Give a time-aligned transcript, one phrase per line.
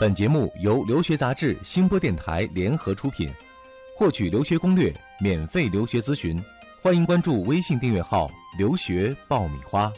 [0.00, 3.28] 本节目由留学杂志、新播电台联合出品。
[3.96, 6.40] 获取留学攻略、免费留学咨询，
[6.80, 9.92] 欢迎关注微信订阅号“留学爆米花”。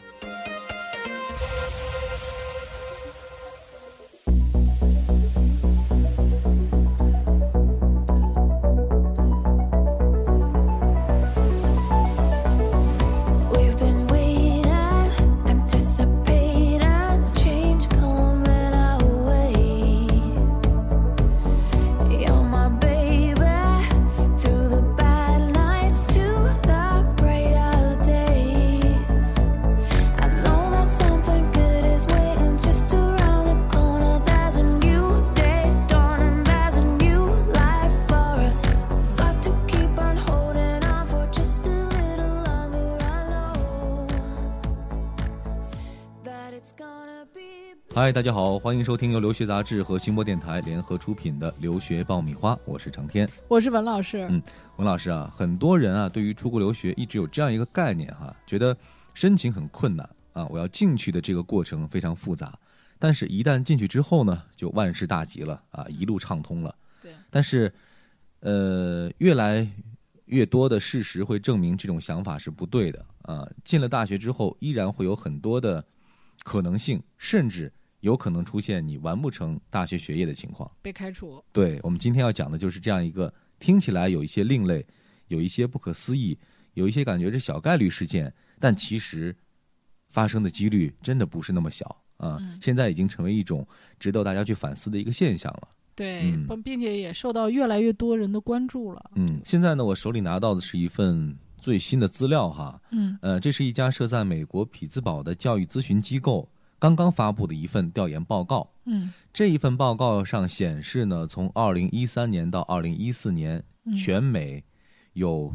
[48.01, 54.25] 嗨，大家好，欢迎收听由留学杂志和新播电台联合出品的《留学爆米花》，我是长天，我是文老师。
[54.27, 54.41] 嗯，
[54.77, 58.75] 文老师啊，很多人啊，对于出国留学一直有这样一个概念哈，觉得
[59.13, 62.57] 申请很困难啊，我要进去的这个过程非常复杂，
[62.97, 66.75] 但是一旦进去之后呢，就万事大吉了啊，一路畅通了。
[67.03, 67.11] 对。
[67.29, 67.71] 但是，
[68.39, 69.69] 呃，越来
[70.25, 73.47] 越多的事实会证明这种想法是不对的啊。
[73.63, 75.85] 进了大学之后，依然会有很多的
[76.43, 77.71] 可能性，甚至。
[78.01, 81.43] 有可能出现你完不成大学学业的情况，被开除。
[81.51, 84.85] 对我们今天要讲的就是这样一个听起来有一些另类、
[85.27, 86.37] 有一些不可思议、
[86.73, 89.35] 有一些感觉是小概率事件，但其实
[90.09, 92.39] 发生的几率真的不是那么小啊！
[92.59, 93.65] 现在已经成为一种
[93.99, 95.67] 值得大家去反思的一个现象了。
[95.93, 99.11] 对，并且也受到越来越多人的关注了。
[99.15, 102.81] 嗯，现在呢，我手里拿到的是一份最新的资料哈。
[102.91, 106.49] 嗯，呃，这是一家设在美国匹兹堡的教育咨询机构。
[106.81, 113.63] 刚刚发布的一份调研报告，嗯，这一份报告上显示呢，从二零一三年到二零一四年，
[113.95, 114.63] 全美
[115.13, 115.53] 有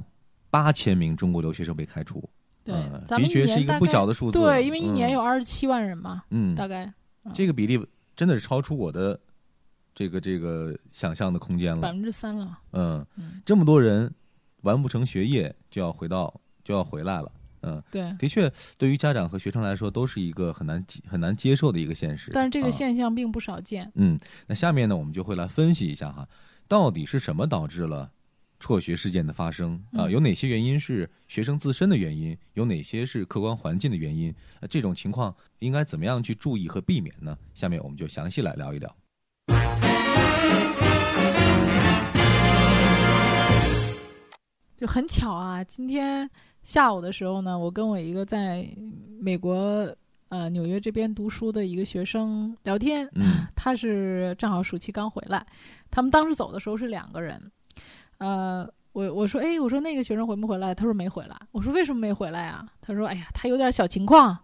[0.50, 2.22] 八千名中国留学生被开除，
[2.62, 2.72] 对，
[3.08, 6.94] 的确是一个不小的数字，对，因为一年有二十七万人嘛，嗯，大概
[7.34, 7.84] 这个比例
[8.14, 9.18] 真的是超出我的
[9.96, 13.04] 这个这个想象的空间了，百分之三了，嗯，
[13.44, 14.14] 这么多人
[14.62, 17.32] 完不成学业就要回到就要回来了。
[17.66, 22.30] 嗯，对，的确，对于家长和学生来说，都是一个很难很难接受的一个现实。
[22.32, 23.90] 但是这个现象并不少见。
[23.96, 24.16] 嗯，
[24.46, 26.28] 那下面呢，我们就会来分析一下哈，
[26.68, 28.08] 到底是什么导致了
[28.60, 30.08] 辍学事件的发生啊？
[30.08, 32.38] 有哪些原因是学生自身的原因？
[32.54, 34.32] 有哪些是客观环境的原因？
[34.70, 37.36] 这种情况应该怎么样去注意和避免呢？
[37.52, 38.96] 下面我们就详细来聊一聊。
[44.76, 46.30] 就很巧啊，今天。
[46.66, 48.68] 下午的时候呢，我跟我一个在
[49.20, 49.88] 美国
[50.30, 53.08] 呃纽约这边读书的一个学生聊天，
[53.54, 55.46] 他是正好暑期刚回来，
[55.92, 57.40] 他们当时走的时候是两个人，
[58.18, 60.74] 呃，我我说哎，我说那个学生回不回来？
[60.74, 61.36] 他说没回来。
[61.52, 62.66] 我说为什么没回来啊？
[62.82, 64.36] 他说哎呀，他有点小情况。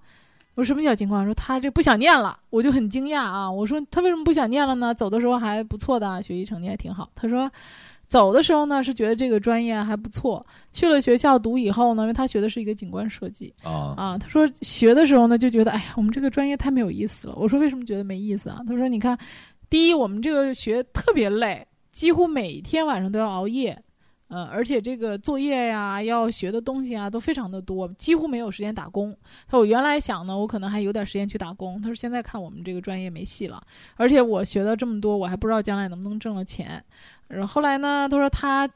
[0.55, 1.25] 我说什么小情况？
[1.25, 2.39] 说他这不想念了。
[2.51, 4.95] 我就很惊讶啊，我说他为什么不想念了呢？
[4.95, 7.11] 走的时候还不错的，学习成绩还挺好。
[7.17, 7.51] 他说。
[8.13, 10.45] 走的时候呢，是觉得这个专业还不错。
[10.71, 17.35] 去了学校读以后呢，因为他学的是一个景观设计啊啊，他说学的时候呢就觉得，哎呀，我们这个专业太没有意思了。
[17.37, 18.61] 我说为什么觉得没意思啊？
[18.69, 19.17] 他说你看，
[19.71, 23.83] 第一，我们这个学特别累，几乎每天晚上都要熬夜。
[24.33, 29.15] 呃，而且这个作业呀，要学的东西啊，都非常的多，几乎没有时间打工。
[29.47, 31.79] 他说我原来想呢，我可能还有点时间去打工。
[31.83, 33.63] 他说现在看我们这个专业没戏了，
[33.97, 36.83] 而且我学了这么多，我还不知道将来能不能挣了钱。
[37.29, 38.67] 然后后来呢，他说他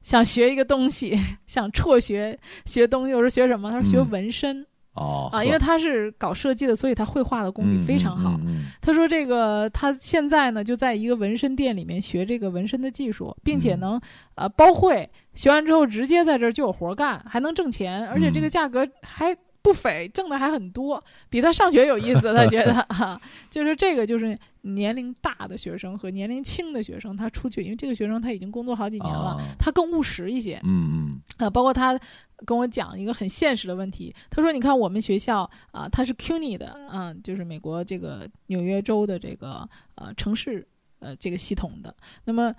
[0.00, 1.14] 想学一个东西，
[1.46, 3.12] 想辍学学东西。
[3.12, 3.70] 我说学什么？
[3.70, 4.66] 他说学纹身。
[4.98, 8.38] 哦啊，因为他是搞设计的，所以他绘画的功底非常好。
[8.80, 14.00] 他说这个他现在呢就在一个纹身店里面学这个纹身的技术，并且能
[14.34, 19.36] 呃包会，学完之后直接在这儿就有活干，还能挣钱，而且这个价格还。
[19.68, 22.32] 不菲，挣的还很多，比他上学有意思。
[22.32, 23.20] 他觉得 啊，
[23.50, 30.58] 就是这个，就是年龄大的学生和年龄轻的学生，他出去，因为这个学生他已经工作好几年了，他更务实一些。
[30.64, 31.20] 嗯嗯。
[31.36, 32.00] 啊，包括他
[32.46, 40.66] 跟我讲一个很现实的问题，他说：“你看我们学校啊，他是 CUNY 的，啊，就是美国这个纽约州的这个呃城市
[41.00, 41.94] 呃这个系统的。
[42.24, 42.54] 那么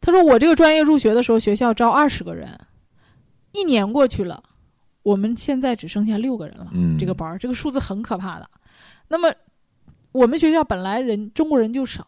[0.00, 2.56] 他说我这个专业入学的时候，学校招二十个人，
[3.50, 4.42] 一年过去了。”
[5.06, 6.68] 我们现在只剩下六个人了，
[6.98, 8.50] 这个班儿，这个数字很可怕的。
[9.06, 9.32] 那么，
[10.10, 12.04] 我们学校本来人中国人就少，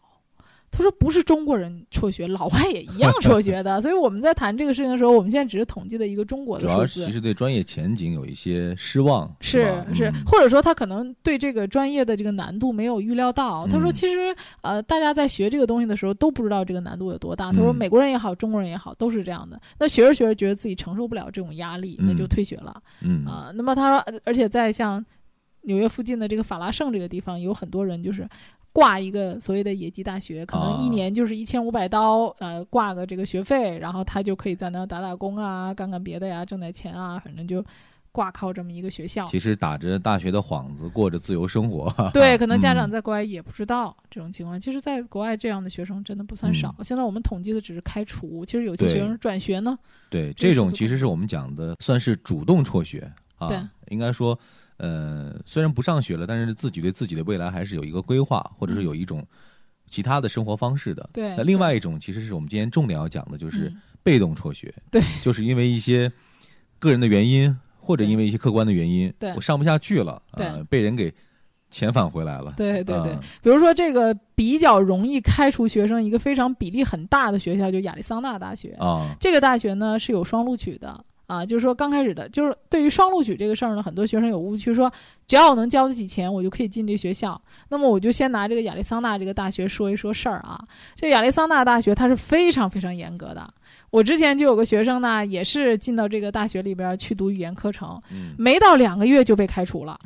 [0.71, 3.79] 他说不是中国人辍学，老外也一样辍学的。
[3.81, 7.05] 所以我们在谈这个事情的时候，我们现在只是统计的一个中国的数字。
[7.05, 13.67] 其实对专业前景有一些失望，是是，或者说他可能对这个专业的这个难度没有预料到。
[13.67, 17.51] 他说，其实呃，大家在学这个东西的时候都不知道这个难度有多大。
[17.51, 19.59] 他说，美国人也好，中国人也好，都是这样的。
[19.79, 22.81] 那学着学着觉得自己承受不了这种压力，那就退学了。
[23.01, 25.03] 嗯啊，那么他说，而且在像
[25.63, 28.27] 纽约附近的这个法拉盛这个地方，有很多人就是。
[28.71, 37.65] 挂一个所谓的野鸡大学，可能一年就是一千五百刀，呃，挂个这个学费，然后他就可以在那打打工啊，干干别的呀，挣点钱啊，反正就
[38.11, 39.25] 挂靠这么一个学校。
[39.25, 41.91] 其实打着大学的幌子，过着自由生活。
[42.13, 44.59] 对，可能家长在国外也不知道这种情况。
[44.59, 46.73] 其实，在国外这样的学生真的不算少。
[46.83, 49.77] 现在我们统计的只是开除，其实有些学生转学呢。
[50.11, 53.49] 对，这种其实是我们讲的，算是主动辍学啊。
[53.89, 54.39] 应该说。
[54.79, 59.25] 呃，虽然不上学了，但是自己对自己的未来还是有一个规划，或者是有一种
[59.89, 61.09] 其他的生活方式的。
[61.11, 61.35] 对。
[61.35, 63.71] 那另外一种，其实是我们今天重点要讲的，就是
[64.01, 64.73] 被动辍学。
[64.89, 65.01] 对。
[65.21, 66.09] 就是因为一些
[66.79, 71.13] 个人的原因，或者因为一些客观的原因，对，我上不下去了，对，被人给
[71.69, 72.53] 遣返回来了。
[72.55, 73.13] 对对对。
[73.43, 79.13] 比如说，这个比较容易开除学生，一个非常比例很大的学校，就亚利桑那大学啊。
[79.19, 81.03] 这个大学呢是有双录取的。
[81.29, 84.91] 啊，就是说刚开始的，就是对于双录取这个事儿呢，很多学生有误区，说
[85.27, 87.39] 只要我能交得起钱，我就可以进这学校。
[87.69, 90.59] 那么我就先拿这个亚利桑那这个大学说一说事儿啊。
[90.95, 93.53] 这亚利桑那大学它是非常非常严格的。
[93.91, 98.01] 我之前就有个学生呢，也是进到这个大学里边去读语言课程，
[98.37, 99.99] 没到两个月就被开除了。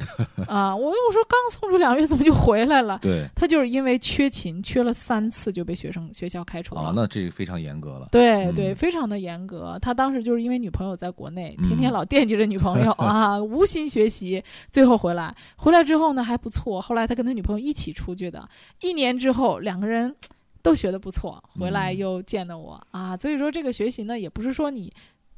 [0.47, 2.99] 啊，我我说刚送出两个月怎么就回来了？
[3.01, 6.81] 对，他就是因为缺勤，缺了三次就被学生学校开除了。
[6.81, 8.07] 啊，那这个非常严格了。
[8.11, 9.77] 对对，非常的严格。
[9.81, 16.79] 他当时就是因为女朋友在国内，天天老惦记着女朋友 啊，无心学习，最后回来，回来之后呢还不错。
[16.81, 18.47] 后来他跟他女朋友一起出去的，
[18.81, 20.15] 一年之后两个人。
[20.63, 24.91] 都学的不错，回来又见到我啊，所以说这个学习呢，也不是说你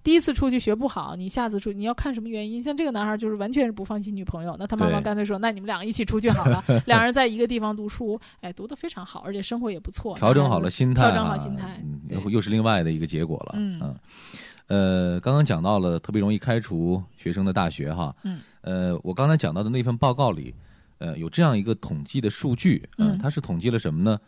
[0.03, 2.61] 第一次出去学不好，你下次出你要看什么原因。
[2.61, 13.55] 像这个男孩就是完全是不放心女朋友，那他妈妈干脆说，那你们两个一起出去好了， 两人在一个地方读书，哎，读的非常好，而且生活也不错，调整好了心态，调整好心态，又又是另外的一个结果了。
[13.57, 13.95] 嗯，
[14.67, 20.53] 呃，刚刚讲到了特别容易开除学生的大学哈，嗯，呃，我刚才讲到的那份报告里，
[20.99, 24.19] 呃，有这样一个统计的数据，嗯，它是统计了什么呢？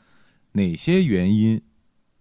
[0.52, 1.62] 哪些原因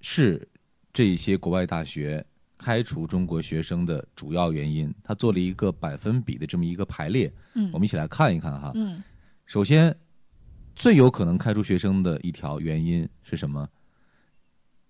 [0.00, 0.48] 是
[0.92, 2.24] 这些国外大学
[2.58, 4.94] 开除中国学生的主要原因？
[5.02, 8.72] 他做了一个百分比的这么一个排列，嗯，我们一起来看一看哈。
[8.74, 9.02] 嗯，
[9.44, 9.94] 首先
[10.74, 13.68] 最有可能开除学生的一条原因是什么？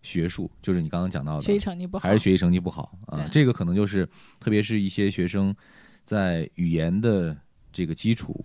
[0.02, 3.28] 学术，就是你刚刚讲到的，学习成绩不好，还是学习成绩不好啊？
[3.32, 4.08] 这个可能就是，
[4.38, 5.52] 特别是一些学生
[6.04, 7.36] 在语言的
[7.72, 8.44] 这个基础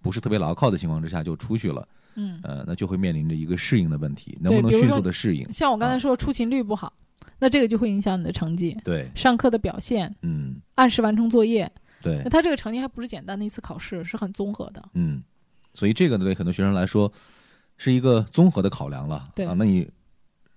[0.00, 1.86] 不是特别牢靠的情况之下就出去了。
[2.14, 5.50] 嗯，呃，那就会面临着一个适应的问题，能不能迅速的适应？
[5.52, 6.92] 像我刚才说出勤率不好，
[7.38, 11.70] 那这个就会影响你的成绩，对，上课的表现，嗯，按时完成作业，
[12.02, 15.22] 对，那他这个成绩还不是简单的一次考试，是很综合的，嗯，
[15.74, 17.12] 所以这个呢，对很多学生来说
[17.76, 19.46] 是一个综合的考量了，对。
[19.46, 19.88] 啊，那你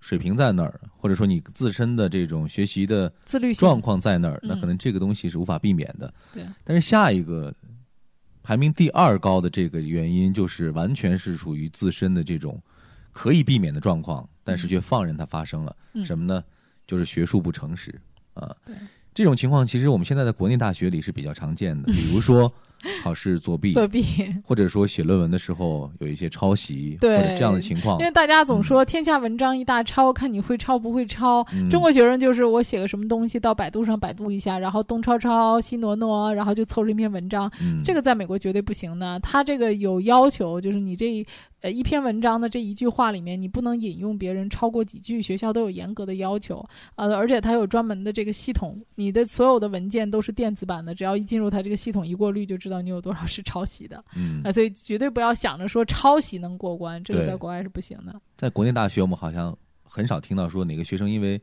[0.00, 7.52] 水平在那儿，或者说你自身的这种学习的自律状况在那儿，那可能这个东西是无法避免的，对，但是下一个。
[8.46, 12.62] 排名第二高的这个原因，就是完全是属于自身的这种
[13.10, 15.74] 可以避免的状况，但是却放任它发生了。
[16.04, 16.44] 什么呢？
[16.86, 17.92] 就是学术不诚实
[18.34, 18.54] 啊。
[19.12, 22.52] 这种情况其实我们现在在国内大学里是比较常见的，比如说。
[23.02, 24.04] 考试作弊，作弊，
[24.44, 27.98] 或者说写论文的时候有一些抄袭，或者这样的情况。
[27.98, 31.44] 因为大家总说天下文章一大抄，看你会抄不会抄。
[31.70, 37.50] 中国学生就是我写个什么东西到百度上百度一下，然后东抄抄西挪挪，然后就凑了一篇文章。
[37.84, 41.26] 这个在美国绝对不行的，他这个有要求，就是你这。
[41.62, 46.62] 呃，一篇文章的这一句话里面，你不能引用别人超过几句，学校都有严格的要求。
[46.96, 54.04] 呃，而且它有专门的这个系统，你的所有的文件都是电子版的，只要一进入它这个系统，一过滤就知道你有多少是抄袭的。
[54.14, 58.20] 嗯，啊，所以绝对不要想着说抄袭能过关，这个在国外是不行的。
[58.36, 61.40] 在国内大学，我们好像很少听到说哪个学生因为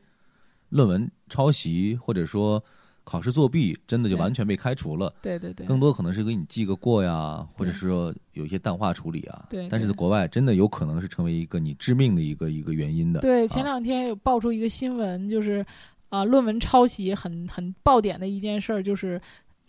[0.68, 2.62] 论文抄袭或者说。
[3.06, 5.12] 考试作弊真的就完全被开除了？
[5.20, 9.44] 对对对，更多可能是给你记个过呀，或者是说有一些淡化处理啊。
[9.50, 13.20] 对，但是在国外真的有可能是成为一个你致命的一个一个原因的。
[13.20, 15.62] 对，前两天有爆出一个新闻，就是
[16.08, 19.20] 啊，论文抄袭很很爆点的一件事儿，就是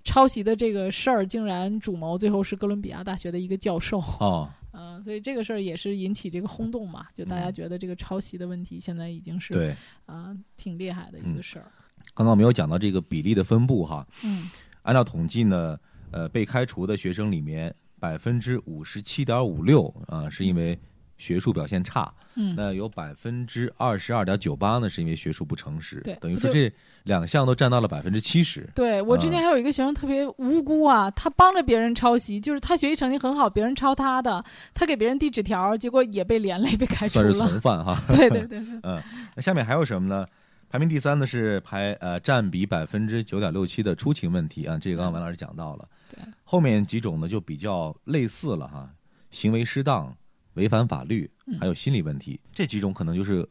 [0.06, 4.00] 抄袭的这个事儿竟然主谋最后是哥伦比亚大学的一个教授。
[4.00, 11.70] 哦， 嗯，所以这个事儿也是引起这个轰动嘛，就大家觉得这个抄袭的问题现在已经是对啊挺厉害的一个事儿。
[12.14, 14.50] 刚刚我们有讲到这个比例的分布哈，嗯，
[14.84, 15.78] 按照统计呢，
[16.12, 20.78] 呃，被开除的学生里面百分之五十七点五六啊，是因为
[21.18, 26.72] 学术表现差，嗯，那有百分之二十二点九八呢，是因为学术不诚实，对，等于说这
[27.04, 28.70] 两项都占到了百分之七十。
[28.76, 34.44] 对我之前还有一个学生特别无辜啊，他帮着别人抄袭，就是他学习成绩很好，别人抄他的，
[34.74, 37.98] 他给别人递纸条，结果也被连累，被开除了，算是从犯哈。
[38.16, 39.02] 对对 对，嗯，
[39.36, 40.26] 那下面还有什么呢？
[40.68, 45.88] 排名第三的是排呃占比百分之九点六七的出勤问题啊，这个刚刚王老师讲到了。
[46.14, 48.90] 对，后面几种呢就比较类似了哈，
[49.32, 50.14] 行为失当。
[50.56, 53.48] 违反法律，还有心理问题，这几种可能就是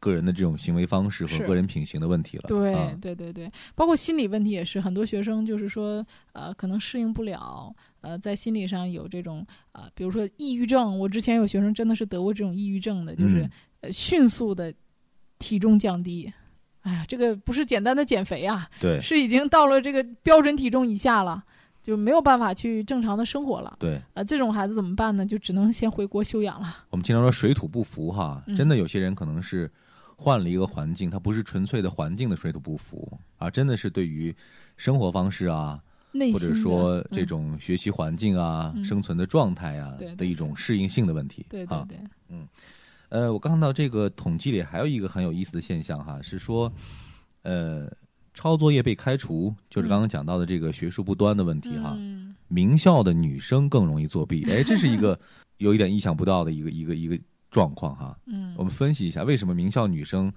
[0.00, 2.44] 个人的这种行为方式和个人品行的问题了。
[2.48, 10.98] 对对对对，包括心理问题也是，很多学生就是说，呃，可能适应不了，呃，在心理上有这种啊，比如说抑郁症。
[10.98, 13.48] 我之前有学生真的是得过这种抑郁症的，就是
[13.80, 14.72] 呃迅速的
[15.38, 16.32] 体重降低。
[16.82, 21.42] 哎呀，这个不是简单的减肥啊，对，是已经到了这个标准体重以下了。
[21.84, 23.76] 就没有办法去正常的生活了。
[23.78, 25.26] 对，呃，这种孩子怎么办呢？
[25.26, 26.78] 就只能先回国休养了。
[26.88, 29.70] 我们经常说水土不服哈，真的有些人可能是
[30.16, 34.34] 换了一个环境，他不是纯粹的环境的水土不服，而真的是对于
[34.78, 35.78] 生活方式啊，
[36.32, 41.44] 或者说这种学习环境啊、生存的状态啊的一种适应性的问题。
[41.50, 41.98] 对对对，
[42.30, 42.48] 嗯，
[43.10, 46.72] 呃，我刚看到这个统计里还有一个很有意思的现象哈，是说，
[47.42, 47.92] 呃。
[48.34, 51.96] 抄作业被开除，就是刚刚讲到的这个学术不端的问题哈。
[52.48, 55.18] 名校的女生更容易作弊，哎，这是一个
[55.58, 57.18] 有一点意想不到的一个一个一个
[57.50, 58.16] 状况哈。
[58.26, 60.30] 嗯，我们分析一下，为什么名校女生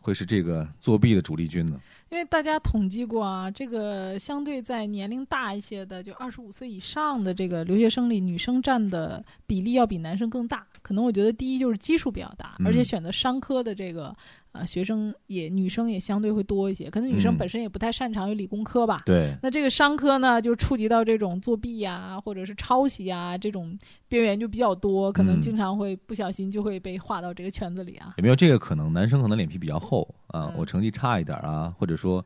[0.00, 1.78] 会是这个作弊的主力军呢？
[2.10, 10.66] 因为大家统计过啊，这个相对在年龄大一些的，就二十五岁以上的这个留学生里，女生占的比例要比男生更大。
[10.92, 14.14] 可能我觉得第一就是基数比较大，而且选择商科的这个。
[14.52, 19.00] 啊，学生也女生也相对会多一些，可能女生本身也不太擅长于理工科吧。
[19.06, 19.34] 对。
[19.42, 23.74] 那这个商科呢，就触及到这种作弊呀，或者是抄袭啊，这种
[24.08, 28.12] 边缘就比较多，可能经常会不小心就会被划到这个圈子里啊。
[28.18, 28.92] 有没有这个可能？
[28.92, 32.22] 男生可能脸皮比较厚啊，我成绩差一点啊，或者说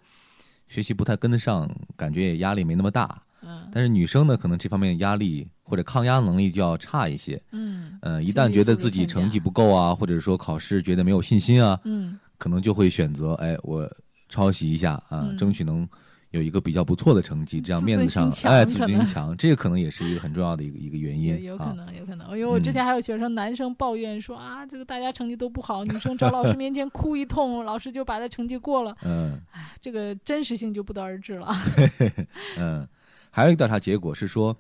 [0.67, 3.23] 学习不太跟得上，感觉也压力没那么大。
[3.43, 3.69] 嗯。
[3.73, 7.41] 但是女生呢，可能这方面压力或者抗压能力就要差一些。
[7.53, 7.66] 嗯。
[8.07, 11.79] 嗯，一旦觉得自己成绩不够啊，或者说考试觉得没有信心啊。
[11.85, 12.19] 嗯。
[12.39, 13.91] 可能就会选择哎，我
[14.29, 15.89] 抄袭一下啊，争取能
[16.33, 21.43] 有一个比较不错的成绩，这样面子上哎，自尊心强，这个可能也是一个很重要的一个一个原因。
[21.43, 22.29] 有可能，有可能。
[22.39, 28.95] 因为我之前还有学生，男生抱怨说啊，这个大家成绩都不好，女生找老师面前哭一通， 老师就把他成绩过了。
[29.03, 31.57] 嗯，哎，这个真实性就不得而知了。
[32.59, 32.87] 嗯，
[33.31, 34.55] 还有一个调查结果是说，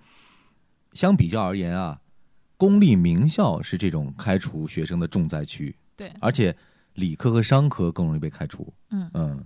[0.94, 1.98] 相比较而言啊，
[2.56, 5.76] 公立名校是这种开除学生的重灾区。
[5.96, 6.56] 对，而且。
[6.96, 8.72] 理科和商科更容易被开除。
[8.88, 9.44] 嗯嗯，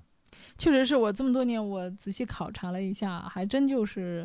[0.56, 4.24] 确实是我这么多年我仔细考察了一下，还真就是，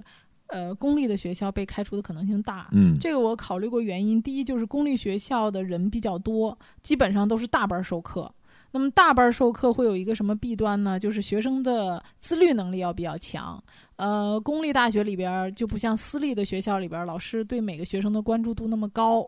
[0.50, 2.70] 呃，公立的学校被开除的可能性大。
[2.74, 8.32] 嗯，这个我考虑过原因，第一就是公立学校的人比较多，基本上都是大班授课。
[8.76, 11.00] 那么大班授课会有一个什么弊端呢？
[11.00, 13.64] 就是学生的自律能力要比较强。
[13.96, 19.26] 呃，公立大学里边就不像私立的学校里边，老师对每个学生的关注度那么高。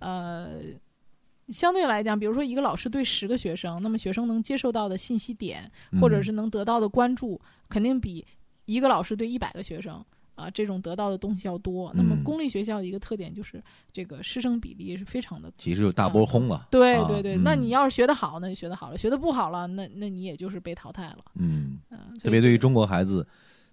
[0.00, 0.60] 呃。
[1.48, 7.40] 相对来讲，比如说一个老师对十个学生，那么学生能接受到的信息点，或者是能得到的关注，
[7.70, 8.26] 肯定比
[8.66, 10.04] 一个老师对一百个学生
[10.38, 11.92] 啊这种得到的东西要多。
[11.94, 16.68] 那么公立学校的一个特点就是这个师生比例是非常的，其实就大波轰了。
[16.70, 21.24] 对对对，那你要是学得好，那就学得好了；学得不好了，那那你也就是被淘汰了。
[21.34, 21.78] 嗯，
[22.22, 23.26] 特别对于中国孩子。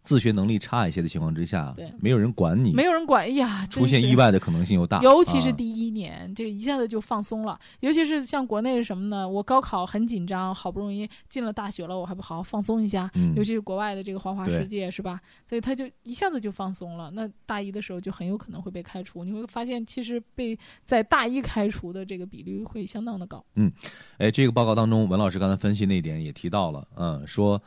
[0.06, 5.02] 自学能力差一些的情况之下，对，没有人管你，没有人管，哎呀，出现意外的可能性又大。
[5.02, 7.60] 尤其是第一年，这一下子就放松了。
[7.80, 9.28] 尤其是像国内是什么呢？
[9.28, 13.10] 我高考很紧张，好不容易进了大学了，我还不好好放松一下？
[13.16, 13.34] 嗯。
[13.36, 15.20] 尤其是国外的这个花花世界，是吧？
[15.50, 17.10] 所以他就一下子就放松了。
[17.12, 19.24] 那大一的时候就很有可能会被开除。
[19.24, 23.44] 你会发现，其实被在大一开除的这个比率会相当的高。
[23.56, 23.72] 嗯，
[24.20, 27.60] 哎，这个报告当中，文老师刚才分析那一点也提到了，嗯，说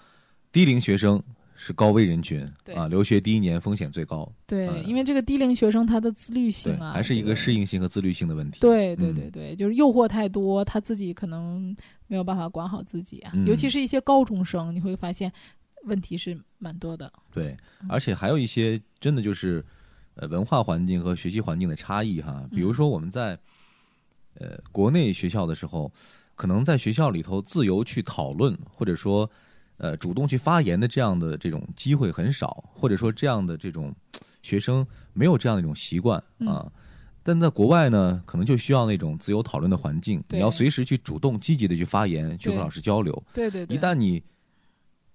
[0.52, 1.20] 低龄学生。
[1.60, 4.32] 是高危人群啊，留学第一年风险最高。
[4.46, 8.60] 对，因为这个低龄学生他的自律性啊，还是一个适应性和自律性的问题。
[8.60, 13.32] 对对对对，就是诱惑太多，他自己可能没有办法管好自己啊。
[13.44, 15.32] 尤其是一些高中生，你会发现
[15.82, 17.12] 问题是蛮多的。
[17.32, 17.56] 对，
[17.88, 19.64] 而且还有一些真的就是
[20.14, 22.48] 呃文化环境和学习环境的差异哈。
[22.52, 23.36] 比如说我们在
[24.34, 25.92] 呃国内学校的时候，
[26.36, 29.28] 可能在学校里头自由去讨论，或者说。
[29.78, 33.94] 呃，主动去发言的这样的这种机会很少，或者说这样的这种
[34.42, 36.70] 学生没有这样的一种习惯啊。
[37.22, 43.22] 但在国外呢，可能就需要那种自由讨论的环境，你要随时去主动积极的去发言，去和老师交流。
[43.34, 43.76] 对对对。
[43.76, 44.22] 一旦你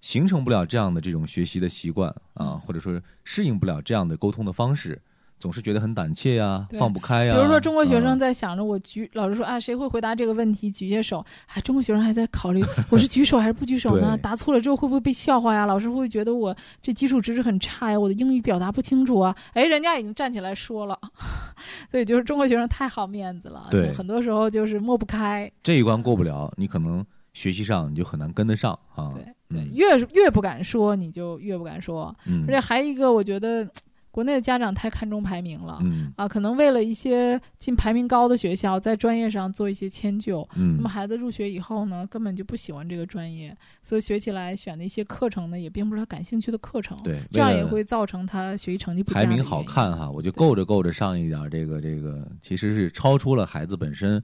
[0.00, 5.00] 形成不了这样的这种学习的习惯啊，或者说适应不了这样的沟通的方式，
[5.38, 7.34] 总是觉得很胆怯呀，放不开呀。
[7.34, 10.70] 比如说，中国学生在想着我举，老师说啊，谁会回答这个问题？
[10.70, 11.18] 举下手。
[11.54, 14.16] 啊，中国学生还在考虑， 我是举手还是不举手呢？
[14.16, 15.66] 答错了之后会不会被笑话呀？
[15.66, 17.98] 老师会不会觉得我这基础知识很差呀？
[17.98, 19.36] 我的英语表达不清楚啊？
[19.52, 20.98] 哎，人家已经站起来说了，
[21.90, 23.68] 所以就是中国学生太好面子了。
[23.70, 25.50] 对，很多时候就是抹不开。
[25.62, 29.12] 这一关过不了，你可能学习上你就很难跟得上啊。
[29.14, 32.14] 对对，越越不敢说，你就越不敢说。
[32.46, 33.68] 而且还一个，我觉得。
[34.14, 35.80] 国内的家长太看重排名了，
[36.14, 40.48] 啊，可能为了一些进排名高的学校，在专业上做一些迁就。
[40.54, 46.96] 那么孩子入学以后呢，根本就不喜欢这个专业，所以学起来选的一些课程呢，也并不是他感兴趣的课程。
[47.02, 49.18] 对，这样也会造成他学习成绩不佳。
[49.18, 54.22] 排名好看哈，我就够着够着上一点，这个这个其实是超出了孩子本身。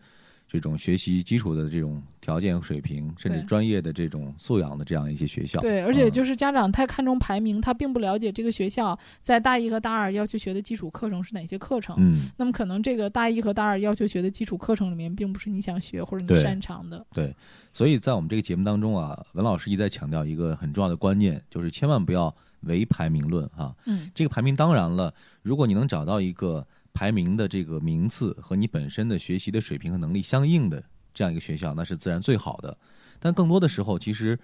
[0.53, 11.95] 这种学习基础的这种条件和水平，甚至专业的这种素养的这样一些学校，对，而且就是家长太看重排名，他并不了解这个学校在大一和大二要求学的基础课程是哪些课程。
[12.01, 17.07] 嗯，那么可能这个大一和大二要求学的基础课程里面，并不是你想学或者你擅长的。
[17.15, 17.33] 对，
[17.73, 23.73] 所以在我们这个节目当中啊，文老师一再强调一个很重要的观念，就是千万不要唯排名论啊。
[23.87, 26.67] 嗯，这个排名当然了，如果你能找到一个。
[26.93, 30.83] 排名的这个名次和你本身的学习的水平和能力相应的
[31.15, 32.77] 这样一个学校，那是自然最好的。
[33.19, 34.39] 但更多的时候，其实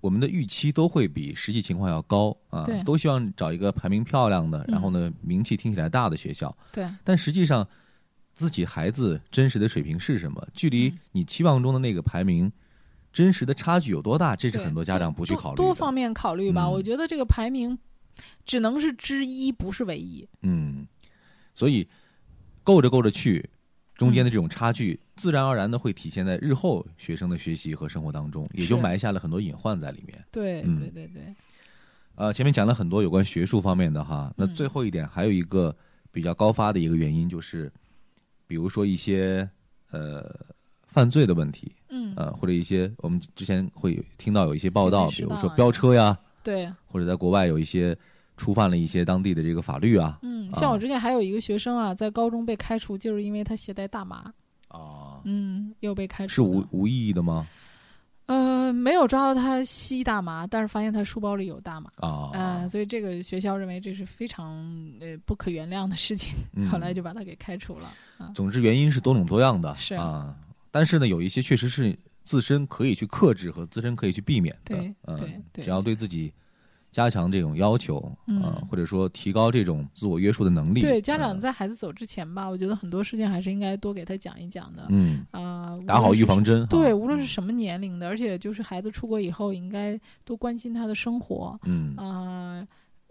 [0.00, 6.56] 我们的预期都会比实际情况要高啊，都希望找一个排名漂亮的，然后呢名气听起来大的学校。
[6.72, 6.88] 对。
[7.02, 7.66] 但实际上，
[8.32, 10.46] 自己孩子真实的水平是什么？
[10.52, 12.52] 距离你期望中的那个排名
[13.12, 14.36] 真实的差距有多大？
[14.36, 15.56] 这是很多家长不去考虑。
[15.56, 17.78] 多方面考虑吧，我觉得这个排名
[18.44, 20.28] 只能是之一，不是唯一。
[20.42, 20.86] 嗯。
[21.54, 21.88] 所以，
[22.64, 23.48] 够着够着去，
[23.94, 30.24] 中间的这种差距，自然而然的会体现在日后学生的学习和生活当中，也就埋下了很多隐患在里面。
[30.32, 31.34] 对，对，对，对。
[32.16, 35.74] 呃，前面讲了很多有关学术方面的哈，那最后一点还有一个
[36.10, 37.72] 比较高发的一个原因，就是
[38.48, 39.48] 比如说一些
[39.90, 40.34] 呃
[40.86, 47.96] 犯罪的问题，嗯，呃或者一些我们之前会听到有一些报道，比如说飙车呀，对，或者在国外有一些。
[48.36, 54.32] 触犯了一些当地的这个法律啊，嗯，像我之前还有一个学生啊，在高中被开除，就是因为他携带大麻，
[54.68, 57.46] 啊，嗯，又被开除，是无无意义的吗？
[58.26, 64.56] 呃，没有抓到他吸大麻，但是发现他书包里有大麻啊，啊，所以这个学校认为这是非常
[64.98, 66.32] 呃不可原谅的事情，
[66.72, 67.92] 后来就把他给开除了。
[68.34, 70.34] 总之，原因是多种多样的，是啊，
[70.70, 76.32] 但是呢，有一些确实是自身可以去克制和自身可以去避免的，对，对，只要对自己。
[76.94, 80.80] 加强这种要求，嗯，或者说提高这种自我约束的能力。
[80.80, 84.86] 对家长在孩子走之前吧，我觉得很多事情还是应该多给他讲一讲的。
[84.90, 86.64] 嗯啊，打好预防针。
[86.68, 91.58] 对，无论是什么年龄的，而且就是孩子出国以后，应该多关心他的生活。
[91.64, 92.64] 嗯啊。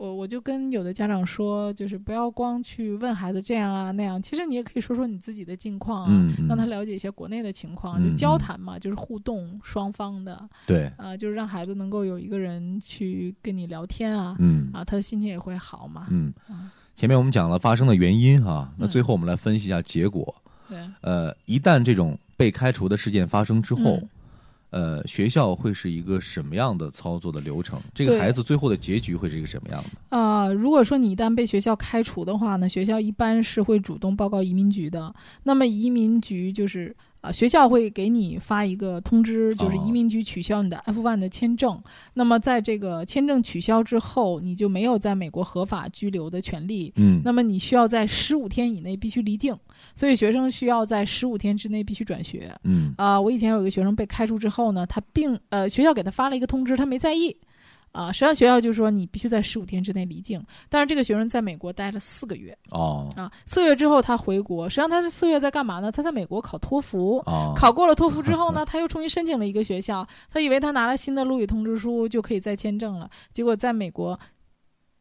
[0.04, 10.50] 我我就跟有的家长说，就是不要光去问孩子这样啊那样，其实你也可以说说你自己的近况啊，让他了解一些国内的情况，就交谈嘛，就是互动双方的。
[10.68, 16.08] 对，啊，就是让孩子能够有一个人去跟你聊天啊，嗯，啊，他的心情也会好嘛。
[16.10, 16.34] 嗯，
[16.94, 20.36] 前面我们讲了发生的原因啊，那最后我们来分析一下结果。
[20.68, 24.02] 对，呃，一旦这种被开除的事件发生之后。
[24.74, 27.80] 呃，学校会是一个什么样的操作的流程？
[27.94, 30.18] 这个孩子最后的结局会是一个什么样的？
[30.18, 35.14] 啊，如果说你一旦被学校开除的话呢，学校一般是会主动报告移民局的。
[35.44, 36.96] 那么移民局就是。
[37.24, 41.82] 啊，学校会给你发一个通知，就是移民局取消你的 F1 的签证。
[42.14, 46.92] 那么在这个签证取消之后，你就没有在美国合法居留的权利。
[46.98, 49.58] 嗯，那么你需要在十五天以内必须离境，
[49.96, 52.54] 所以学生需要在十五天之内必须转学。
[52.66, 57.34] 嗯，啊，我以前有一个学生被开除之后呢，他并呃学校给他发了一个通知，他没在意。
[57.94, 62.58] 啊，实际上学校就说你必须在十五天之内离境，但是这个学生在美国待了四个月。
[62.72, 65.92] 哦，啊，四个月之后他回国，实际上他是四月在干嘛呢？
[65.92, 67.24] 他在美国考托福，
[67.56, 74.20] 考过了托福之后呢， 他又重新申请了一个学校，他以为他拿了新的录取通知书就可以再签证了，结果在美国。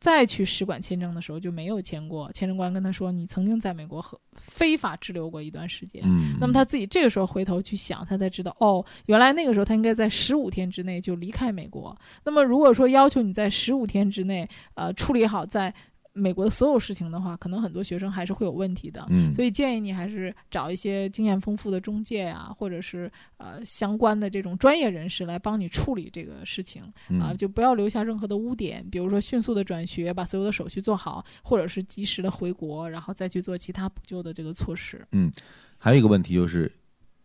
[0.03, 11.97] 再去使馆签证的时候就没有签过，签证官跟他说：“你曾经在美国和非法滞留过一段时间。”嗯，那么他自己这个时候回头去想，他才知道哦，原来那个时候他应该在十五天之内就离开美国。
[12.25, 15.73] 那么如果说要求你在十五天之内，呃，处理好在。
[16.15, 26.83] 美国的所有事情的话，可能很多学生还是会有问题的，嗯，所以建议你还是找一些经验丰富的中介啊，或者是呃相关的这种专业人士来帮你处理这个事情。
[27.21, 35.07] 啊，就不要留下任何的污点，比如说迅速的转学，把所有的手续做好，或者是及时的回国，然后再去做其他补救的这个措施。
[35.13, 35.33] 嗯，
[35.79, 36.71] 还有一个问题就是，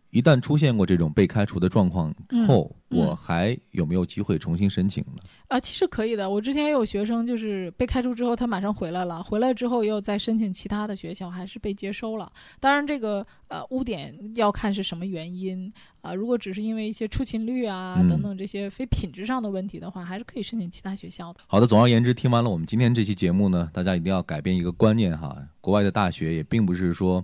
[0.09, 2.13] 一旦出现过这种被开除的状况
[2.47, 5.21] 后，我还有没有机会重新申请呢？
[5.49, 6.29] 啊，其实可以的。
[6.29, 12.31] 我之前也有学生，就是被开除之后，他马上回来了，回来之后又再申请其他的学校，还是被接收了。
[12.59, 16.13] 当然，这个呃污点要看是什么原因啊。
[16.13, 21.41] 如果只是因为一些出勤率啊等等这些非品质上的问题的话，还是可以申请其他学校的。
[21.47, 27.23] 好的，总而言之，听完了我们今天这期节目呢，大家一定要改变一个观念哈，国外的大学也并不是说。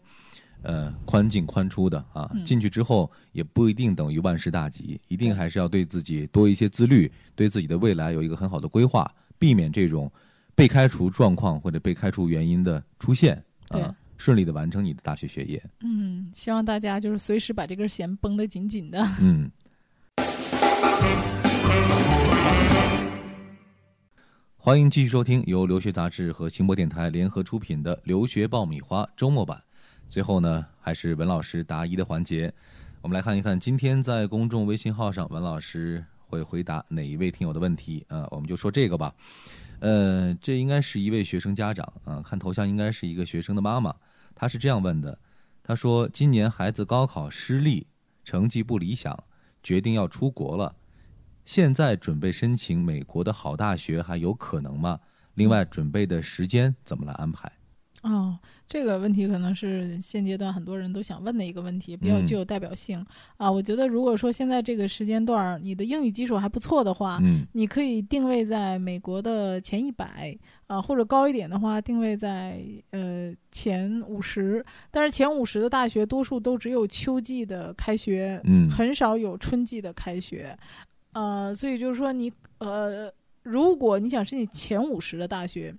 [0.63, 10.11] 呃，宽进宽出的啊，进去之后也不一定等于万事大吉，一定还是要对自己多一些自律，对自己的未来有一个很好的规划，避免这种
[10.55, 15.63] 被开除状况或者被开除原因的出现啊，顺利的完成你的大学学业。
[15.81, 19.05] 嗯，希望大家就是随时把这根弦绷得紧紧的。
[19.19, 19.51] 嗯。
[24.55, 29.61] 欢迎继续收听由留学杂志和新播电台联合出品的《留学爆米花》周末版。
[30.13, 32.53] 最后呢，还是文老师答疑的环节。
[33.01, 38.05] 我们来看一看，今天在公众微信号上，文老师会回答哪一位听友的问题？
[38.09, 39.11] 啊，我们就说这个吧。
[39.79, 43.91] 呃，这应该是一位学生家长啊，看头像应该是一个学生的妈妈。
[44.35, 45.17] 她是这样问的：
[45.63, 47.87] 她说，今年孩子高考失利，
[48.23, 49.23] 成绩不理想，
[49.63, 50.75] 决定要出国了。
[51.43, 54.99] 现在准备申请美国的好大学还有可能吗？
[55.33, 57.51] 另外，准备的时间怎么来安排？
[58.03, 58.37] 哦，
[58.67, 63.05] 这个问题可能是现阶段很多人都想问的一个问题，比较具有代表性
[63.37, 63.49] 啊。
[63.49, 70.37] 我觉得，如果说现在这个时间段你的英语基础还不错的话，嗯，你可以定位在美国的前一百
[70.67, 72.61] 啊，或者高一点的话，定位在
[72.91, 74.65] 呃前五十。
[74.91, 80.53] 但是前五十的大学多数都只有秋季的开学，嗯，很少有春季的开学，
[81.13, 83.09] 呃，所以就是说你呃，
[83.43, 85.73] 如果你想申请前五十的大学。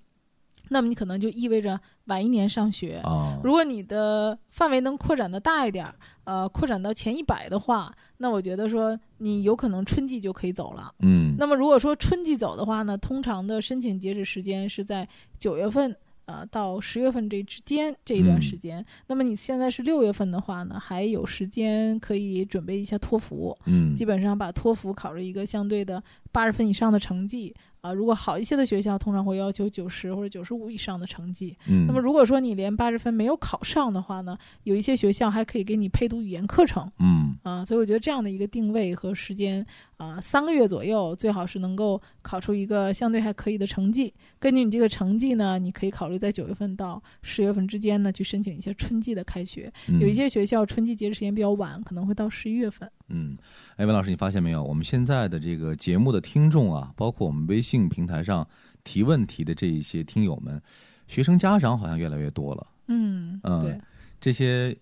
[0.69, 3.03] 那么你可能就意味着晚一年上学。
[3.43, 10.93] 如果你的范围能扩展的大一点儿，呃，扩展到前一百的话，那我觉得说你有可能春季就可以走了。
[11.01, 11.35] 嗯。
[11.39, 15.97] 那么如果说春季走的话呢，通常的申请截止时间是在九月份。
[16.27, 23.55] 呃，到十月份这之间这一段时间，那么你现在是六月份的话呢，还有时间可以准备一下托福。
[23.67, 27.55] 嗯，基本上把托福考了一个相对的八十分以上的成绩。
[27.85, 31.55] 啊，如果好一些的学校，通常会要求九十或者九十五以上的成绩。
[31.69, 36.91] 嗯，那么如果说你连八十分没有考上的话呢，有一些学校还可以给你配读语言课程。
[36.99, 39.67] 嗯，啊，所以我觉得这样的一个定位和时间。
[39.97, 44.13] 啊，三个月左右，最好是能够考出一个相对还可以的成绩。
[44.41, 49.73] 根据你这个成绩呢，你可以考虑在九月份到十月份之间呢，去申请一些春季的开学。
[50.01, 52.91] 有一些学校春季截止时间比较晚，可能会到十一月份。
[53.09, 53.39] 嗯，
[53.77, 54.63] 哎，文老师，你发现没有？
[54.65, 58.47] 我们现在的这个节目的听众啊，包括我们微信平台上
[58.85, 60.61] 提问题的这一些听友们，
[61.09, 62.67] 学生家长好像越来越多了。
[62.89, 63.81] 嗯嗯，对
[64.21, 64.77] 这些。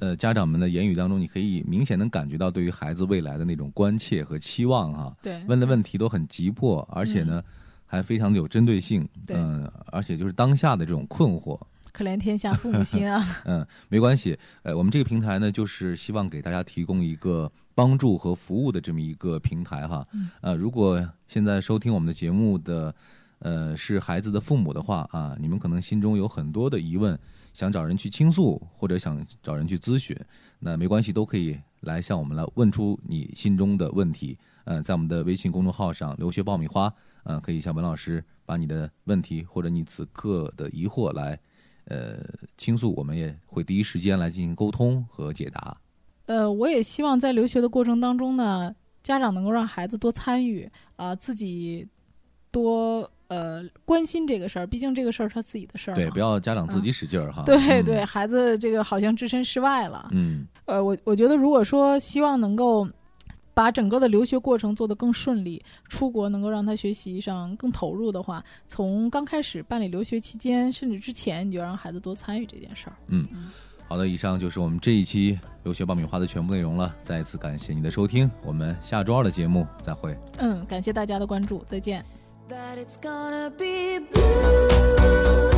[0.00, 5.12] 呃，家长们的言语当中，你可以明显能感觉到对于孩子未来的那种关切和期望哈。
[5.20, 7.42] 对，问的问题都很急迫，而且呢，
[7.84, 9.08] 还非常的有针对性。
[9.26, 11.60] 嗯，而且就是当下的这种困惑。
[11.90, 13.26] 可怜天下父母心啊。
[13.44, 14.38] 嗯，没关系。
[14.62, 20.04] 呃，我们这个平台呢，就是希望给大家提供一个帮助和服务的这么一个平台哈。
[20.40, 22.92] 呃，如果现在收听我们的节目的
[23.38, 27.16] 呃是孩子的父母的话啊，你们可能心中有很多的疑问。
[27.54, 30.16] 想找人去倾诉，或者想找人去咨询，
[30.60, 34.38] 那没关系，都可以来向我们来问出你心中的问题。
[34.64, 36.92] 呃，在我们的微信公众号上“留学爆米花”，
[37.24, 41.36] 呃，可以向文老师把你的问题或者你此刻的疑惑来
[41.86, 42.18] 呃
[42.56, 45.76] 倾诉，我们也会第一时间来进行沟通和解答。
[46.28, 51.88] 呃，我也希望在留学的过程当中呢，家长能够让孩子多参与啊，自己
[52.52, 53.10] 多。
[53.28, 55.94] 呃，关心这个事儿，毕竟这个事儿他自己的事儿。
[55.94, 57.42] 对，不要家长自己使劲儿哈。
[57.44, 60.08] 对对，孩子这个好像置身事外了。
[60.12, 60.46] 嗯。
[60.64, 62.88] 呃，我我觉得，如果说希望能够
[63.52, 72.96] 把整个的留学过程做得更顺利，出国能够让他学习上更投入的话，从刚开始办理留学期间，甚至之前，你就让孩子多参与这件事儿。
[73.08, 73.26] 嗯。
[73.88, 76.94] 好的，以上就是我们这一期留学爆米花的全部内容了。
[77.00, 80.14] 再一次感谢您的收听，我们下周二的节目再会。
[80.36, 82.04] 嗯，感谢大家的关注，再见。
[82.50, 85.57] that it's gonna be blue.